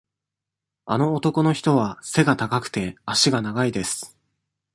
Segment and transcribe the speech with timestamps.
[0.87, 4.17] あの男の人は背が高くて、足が長いです。